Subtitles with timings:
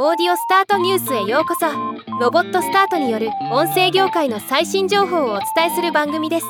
[0.00, 1.66] オーディオスタートニュースへようこそ。
[2.20, 6.46] ロボットスタートによる音声業界の最新情報をお伝えする番組です。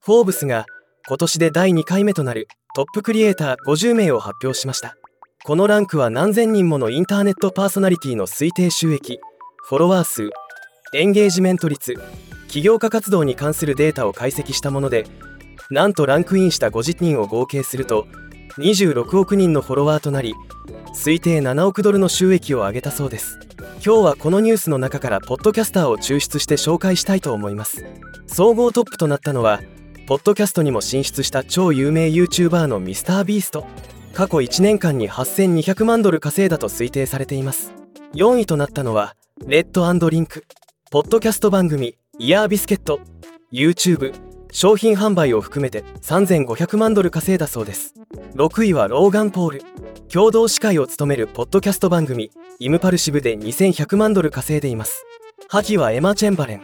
[0.00, 0.66] フォーブスが
[1.08, 4.94] 今年で第2回目となるトップクリエイター50名を発表しました。
[5.42, 9.20] このランクは何千人ものインターネットパーソナリティの推定収益
[9.64, 10.28] フォロワー数
[10.92, 11.94] エンゲージメント率
[12.48, 15.06] 起業家活動に関するデータを解析したもので
[15.70, 18.06] なんとランクインした50人を合計すると
[18.58, 20.34] 26億人のフォロワーとなり
[20.94, 23.38] 推定7億ドルの収益を上げたそうです。
[23.84, 27.84] 今日はこのニュースの中からポッドキャスターを抽出して紹介したいと思います。
[28.26, 29.60] 総合トップとなったのは
[30.06, 33.66] ポッドキャストにも進出した超有名 YouTuber のミスタービースト。
[34.12, 37.72] 過去1年間に8200万ドル稼いだと推定されています。
[38.14, 39.14] 4位となったのは
[39.46, 40.44] レッドリンク。
[40.90, 43.00] ポッドキャスト番組イヤービスケット。
[43.52, 44.12] YouTube
[44.52, 47.94] 商品販売を含めて3500万ドル稼いだそうです。
[48.34, 49.62] 6位はローガン・ポール。
[50.12, 55.04] 共同司会を務めるポッドキャスト番組 Impaulsive で2100万ドル稼いでいます。
[55.48, 56.62] 8位はエマ・チェンバレン。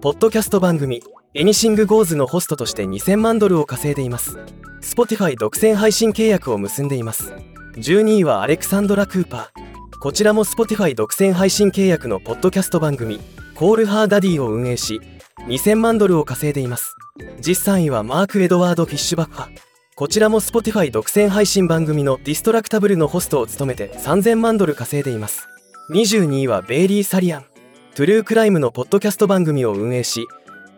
[0.00, 1.02] ポッドキャスト番組
[1.34, 4.38] Anything Goes のホストとして2000万ドルを稼いでいます。
[4.80, 7.32] Spotify 独占配信契約を結んでいます。
[7.74, 9.98] 12位はアレクサンドラ・クーパー。
[10.00, 13.18] こちらも Spotify 独占配信契約のポッドキャスト番組
[13.56, 15.00] Call Her Daddy を運営し
[15.48, 16.94] 2000万ドルを稼いでいます。
[17.40, 19.67] 13位はマーク・エドワード・フィッシュバック。
[19.98, 25.48] こちらも Spotify 独占配信番組の Distractible のホストを務めて3000万ドル稼いでいます。
[25.90, 27.46] 22位はベイリー・サリアン。
[27.96, 30.28] トゥルークライムのポッドキャスト番組を運営し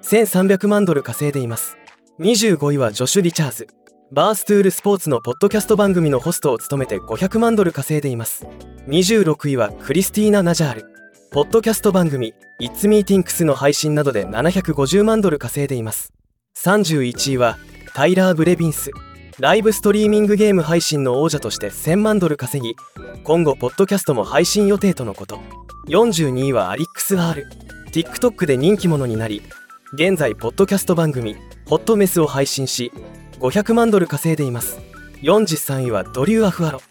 [0.05, 1.77] 1300万ドル稼いでいます。
[2.19, 3.69] 25位はジョシュ・リチャーズ。
[4.11, 8.47] バーストゥールスポーツのポッドキャスト番組のホストを務めて500万ドル稼いでいます。
[8.89, 10.87] 26位はクリスティーナ・ナジャール。
[11.31, 16.15] ポッドキャスト番組 It's Meetings の配信などで750万ドル稼いでいます。
[16.57, 17.59] 31位は
[17.93, 18.91] タイラー・ブレビンス。
[19.41, 22.77] ライブストリーミングゲーム配信の王者として1000万ドル稼ぎ
[23.25, 25.41] 今後ポッドキャストも配信予定とのこと。
[25.89, 27.47] 42位はアリックス・ R
[27.91, 29.41] TikTok で人気者になり
[29.95, 31.37] 現在ポッドキャスト番組
[31.67, 32.93] ホットメスを配信し
[33.39, 34.79] 500万ドル稼いでいます。
[35.23, 36.83] 43位はドリュー・アフアロ。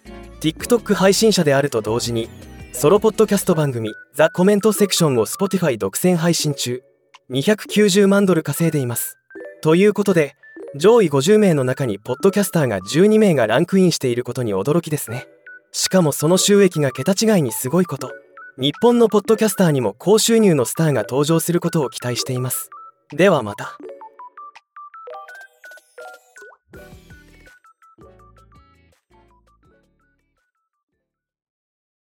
[0.41, 2.29] TikTok 配信者であると同時に
[2.73, 6.81] ソロポッドキャスト番組ザ・コメントセクションを Spotify 独占配信中。
[7.29, 9.19] 290万ドル稼いでいます。
[9.61, 10.35] ということで
[10.75, 15.27] 上位50名の中にポッドキャスターが12名がランクインしていることに驚きですね。
[15.71, 18.11] しかもその収益が桁違いにすごいこと。
[18.57, 22.69] 日本のポッドキャスターにも高収入のスターが登場することを期待しています。
[23.15, 23.79] ではまた。